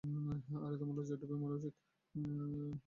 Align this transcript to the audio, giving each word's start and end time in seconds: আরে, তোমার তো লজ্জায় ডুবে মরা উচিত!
আরে, 0.57 0.75
তোমার 0.79 0.93
তো 0.95 0.99
লজ্জায় 0.99 1.19
ডুবে 1.21 1.35
মরা 1.41 1.55
উচিত! 1.57 1.73